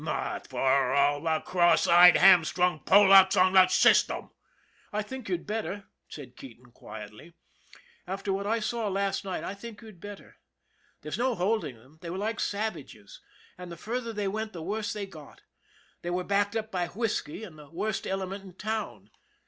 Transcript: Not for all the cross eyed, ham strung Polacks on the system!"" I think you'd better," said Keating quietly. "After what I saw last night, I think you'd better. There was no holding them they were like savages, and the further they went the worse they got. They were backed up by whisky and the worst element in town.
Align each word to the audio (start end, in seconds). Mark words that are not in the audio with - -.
Not 0.03 0.47
for 0.47 0.95
all 0.95 1.21
the 1.21 1.41
cross 1.41 1.85
eyed, 1.85 2.17
ham 2.17 2.43
strung 2.43 2.79
Polacks 2.79 3.37
on 3.37 3.53
the 3.53 3.67
system!"" 3.67 4.31
I 4.91 5.03
think 5.03 5.29
you'd 5.29 5.45
better," 5.45 5.83
said 6.09 6.35
Keating 6.35 6.71
quietly. 6.71 7.35
"After 8.07 8.33
what 8.33 8.47
I 8.47 8.61
saw 8.61 8.87
last 8.87 9.23
night, 9.23 9.43
I 9.43 9.53
think 9.53 9.79
you'd 9.83 9.99
better. 9.99 10.37
There 11.03 11.11
was 11.11 11.19
no 11.19 11.35
holding 11.35 11.75
them 11.75 11.99
they 12.01 12.09
were 12.09 12.17
like 12.17 12.39
savages, 12.39 13.21
and 13.59 13.71
the 13.71 13.77
further 13.77 14.11
they 14.11 14.27
went 14.27 14.53
the 14.53 14.63
worse 14.63 14.91
they 14.91 15.05
got. 15.05 15.43
They 16.01 16.09
were 16.09 16.23
backed 16.23 16.55
up 16.55 16.71
by 16.71 16.87
whisky 16.87 17.43
and 17.43 17.59
the 17.59 17.69
worst 17.69 18.07
element 18.07 18.43
in 18.43 18.55
town. 18.55 19.11